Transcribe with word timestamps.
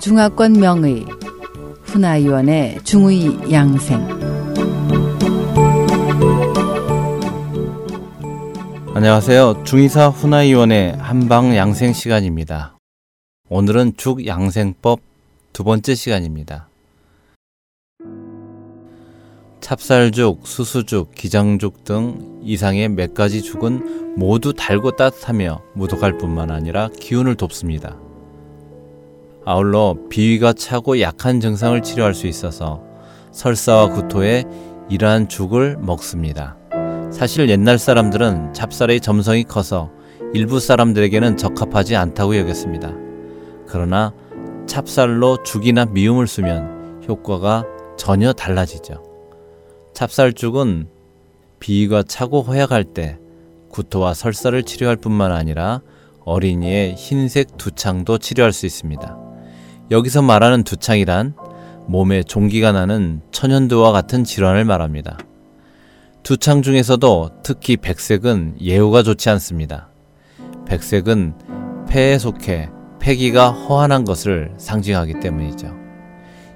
중화권 0.00 0.52
명의 0.52 1.04
훈아위원의 1.82 2.78
중의 2.84 3.52
양생 3.52 3.98
안녕하세요. 8.94 9.64
중의사 9.64 10.08
훈아위원의 10.08 10.96
한방 10.98 11.56
양생 11.56 11.92
시간입니다. 11.92 12.76
오늘은 13.48 13.94
죽 13.96 14.24
양생법 14.24 15.00
두 15.52 15.64
번째 15.64 15.94
시간입니다. 15.96 16.68
찹쌀죽, 19.60 20.46
수수죽, 20.46 21.14
기장죽 21.14 21.82
등 21.84 22.40
이상의 22.42 22.88
몇 22.88 23.14
가지 23.14 23.42
죽은 23.42 24.14
모두 24.16 24.52
달고 24.52 24.92
따뜻하며 24.92 25.62
무독할 25.74 26.18
뿐만 26.18 26.50
아니라 26.50 26.88
기운을 27.00 27.34
돕습니다. 27.34 28.07
아울러 29.50 29.96
비위가 30.10 30.52
차고 30.52 31.00
약한 31.00 31.40
증상을 31.40 31.80
치료할 31.80 32.12
수 32.12 32.26
있어서 32.26 32.82
설사와 33.32 33.88
구토에 33.94 34.44
이러한 34.90 35.30
죽을 35.30 35.78
먹습니다. 35.78 36.58
사실 37.10 37.48
옛날 37.48 37.78
사람들은 37.78 38.52
찹쌀의 38.52 39.00
점성이 39.00 39.44
커서 39.44 39.90
일부 40.34 40.60
사람들에게는 40.60 41.38
적합하지 41.38 41.96
않다고 41.96 42.36
여겼습니다. 42.36 42.92
그러나 43.66 44.12
찹쌀로 44.66 45.42
죽이나 45.44 45.86
미움을 45.86 46.26
쓰면 46.26 47.04
효과가 47.08 47.64
전혀 47.96 48.34
달라지죠. 48.34 49.02
찹쌀죽은 49.94 50.88
비위가 51.58 52.02
차고 52.02 52.42
허약할 52.42 52.84
때 52.84 53.18
구토와 53.70 54.12
설사를 54.12 54.62
치료할 54.62 54.96
뿐만 54.96 55.32
아니라 55.32 55.80
어린이의 56.26 56.96
흰색 56.96 57.56
두창도 57.56 58.18
치료할 58.18 58.52
수 58.52 58.66
있습니다. 58.66 59.27
여기서 59.90 60.22
말하는 60.22 60.64
두창이란 60.64 61.34
몸에 61.86 62.22
종기가 62.22 62.72
나는 62.72 63.22
천연두와 63.30 63.92
같은 63.92 64.22
질환을 64.22 64.64
말합니다. 64.64 65.16
두창 66.22 66.60
중에서도 66.60 67.30
특히 67.42 67.78
백색은 67.78 68.56
예후가 68.60 69.02
좋지 69.02 69.30
않습니다. 69.30 69.88
백색은 70.66 71.86
폐에 71.88 72.18
속해 72.18 72.68
폐기가 73.00 73.50
허한한 73.50 74.04
것을 74.04 74.52
상징하기 74.58 75.20
때문이죠. 75.20 75.74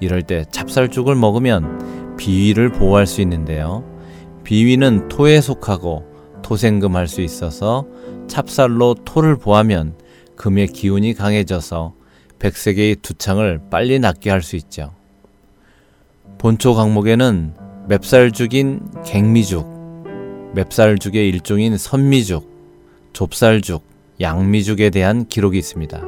이럴 0.00 0.22
때 0.22 0.44
찹쌀죽을 0.50 1.14
먹으면 1.14 2.16
비위를 2.18 2.72
보호할 2.72 3.06
수 3.06 3.22
있는데요. 3.22 3.84
비위는 4.42 5.08
토에 5.08 5.40
속하고 5.40 6.04
토생금할 6.42 7.08
수 7.08 7.22
있어서 7.22 7.86
찹쌀로 8.28 8.96
토를 9.06 9.36
보하면 9.36 9.96
금의 10.36 10.66
기운이 10.68 11.14
강해져서 11.14 11.94
백색의 12.38 12.96
두창을 12.96 13.60
빨리 13.70 13.98
낫게 13.98 14.30
할 14.30 14.42
수 14.42 14.56
있죠. 14.56 14.92
본초 16.38 16.74
강목에는 16.74 17.54
맵쌀죽인 17.88 18.80
갱미죽, 19.04 20.52
맵쌀죽의 20.54 21.28
일종인 21.28 21.76
선미죽, 21.76 22.50
좁쌀죽, 23.12 23.82
양미죽에 24.20 24.90
대한 24.90 25.26
기록이 25.26 25.58
있습니다. 25.58 26.00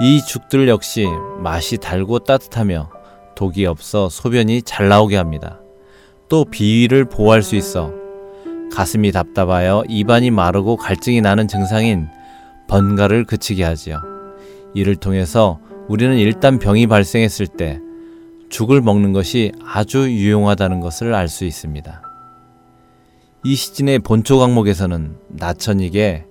이 0.00 0.22
죽들 0.24 0.68
역시 0.68 1.06
맛이 1.42 1.78
달고 1.78 2.20
따뜻하며 2.20 2.90
독이 3.34 3.66
없어 3.66 4.08
소변이 4.08 4.62
잘 4.62 4.88
나오게 4.88 5.16
합니다. 5.16 5.60
또 6.28 6.44
비위를 6.44 7.06
보호할 7.06 7.42
수 7.42 7.56
있어 7.56 7.92
가슴이 8.72 9.12
답답하여 9.12 9.82
입안이 9.88 10.30
마르고 10.30 10.76
갈증이 10.76 11.20
나는 11.20 11.48
증상인 11.48 12.08
번가를 12.68 13.24
그치게 13.24 13.64
하지요. 13.64 14.17
이를 14.74 14.96
통해서 14.96 15.60
우리는 15.88 16.16
일단 16.16 16.58
병이 16.58 16.86
발생했을 16.86 17.46
때 17.46 17.80
죽을 18.50 18.80
먹는 18.80 19.12
것이 19.12 19.52
아주 19.64 20.10
유용하다는 20.10 20.80
것을 20.80 21.14
알 21.14 21.28
수 21.28 21.44
있습니다. 21.44 22.02
이 23.44 23.54
시즌의 23.54 24.00
본초 24.00 24.38
강목에서는 24.38 25.16
나천익의 25.28 26.24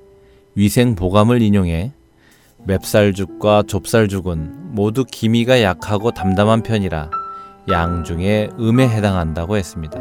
위생 0.56 0.96
보감을 0.96 1.42
인용해 1.42 1.94
맵쌀죽과 2.66 3.64
좁쌀죽은 3.68 4.74
모두 4.74 5.06
기미가 5.06 5.62
약하고 5.62 6.12
담담한 6.12 6.64
편이라 6.64 7.10
양 7.70 8.04
중에 8.04 8.50
음에 8.60 8.88
해당한다고 8.88 9.58
했습니다. 9.58 10.00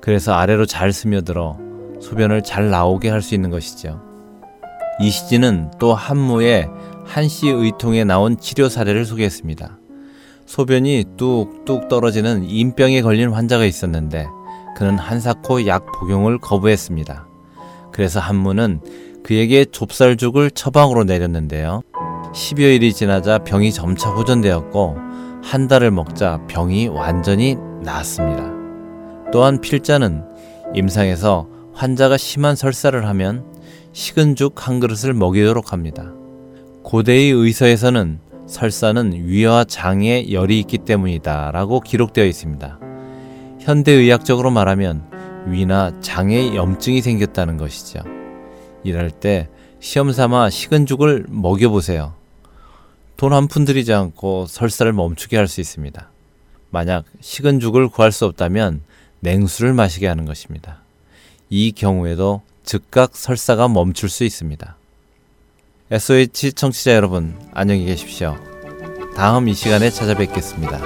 그래서 0.00 0.32
아래로 0.34 0.66
잘 0.66 0.92
스며들어 0.92 1.58
소변을 2.00 2.42
잘 2.42 2.70
나오게 2.70 3.08
할 3.08 3.22
수 3.22 3.34
있는 3.34 3.50
것이죠. 3.50 4.00
이시진은 5.00 5.72
또 5.78 5.94
한무의 5.94 6.68
한씨 7.08 7.48
의통에 7.48 8.04
나온 8.04 8.38
치료 8.38 8.68
사례를 8.68 9.06
소개했습니다. 9.06 9.78
소변이 10.44 11.04
뚝뚝 11.16 11.88
떨어지는 11.88 12.44
인병에 12.44 13.00
걸린 13.00 13.30
환자가 13.30 13.64
있었는데 13.64 14.26
그는 14.76 14.98
한사코 14.98 15.66
약 15.66 15.86
복용을 15.92 16.38
거부했습니다. 16.38 17.26
그래서 17.92 18.20
한무는 18.20 18.80
그에게 19.24 19.64
좁쌀죽을 19.64 20.50
처방으로 20.50 21.04
내렸는데요. 21.04 21.80
10여일이 22.34 22.94
지나자 22.94 23.38
병이 23.38 23.72
점차 23.72 24.10
호전되었고 24.10 24.96
한 25.42 25.66
달을 25.66 25.90
먹자 25.90 26.46
병이 26.46 26.88
완전히 26.88 27.56
나았습니다. 27.82 28.52
또한 29.32 29.60
필자는 29.60 30.24
임상에서 30.74 31.48
환자가 31.72 32.18
심한 32.18 32.54
설사를 32.54 33.06
하면 33.08 33.44
식은 33.92 34.36
죽 34.36 34.68
한 34.68 34.78
그릇을 34.78 35.14
먹이도록 35.14 35.72
합니다. 35.72 36.12
고대의 36.88 37.32
의서에서는 37.32 38.18
설사는 38.46 39.12
위와 39.12 39.64
장에 39.64 40.32
열이 40.32 40.58
있기 40.60 40.78
때문이다 40.78 41.50
라고 41.50 41.80
기록되어 41.80 42.24
있습니다. 42.24 42.78
현대의학적으로 43.60 44.50
말하면 44.50 45.04
위나 45.48 46.00
장에 46.00 46.56
염증이 46.56 47.02
생겼다는 47.02 47.58
것이죠. 47.58 48.00
일할 48.84 49.10
때 49.10 49.50
시험 49.80 50.12
삼아 50.12 50.48
식은 50.48 50.86
죽을 50.86 51.26
먹여보세요. 51.28 52.14
돈 53.18 53.34
한 53.34 53.48
푼 53.48 53.66
들이지 53.66 53.92
않고 53.92 54.46
설사를 54.46 54.90
멈추게 54.90 55.36
할 55.36 55.46
수 55.46 55.60
있습니다. 55.60 56.10
만약 56.70 57.04
식은 57.20 57.60
죽을 57.60 57.88
구할 57.90 58.12
수 58.12 58.24
없다면 58.24 58.80
냉수를 59.20 59.74
마시게 59.74 60.06
하는 60.06 60.24
것입니다. 60.24 60.80
이 61.50 61.70
경우에도 61.72 62.40
즉각 62.64 63.14
설사가 63.14 63.68
멈출 63.68 64.08
수 64.08 64.24
있습니다. 64.24 64.77
SOH 65.90 66.52
청취자 66.52 66.92
여러분, 66.92 67.34
안녕히 67.54 67.86
계십시오. 67.86 68.36
다음 69.16 69.48
이 69.48 69.54
시간에 69.54 69.88
찾아뵙겠습니다. 69.88 70.78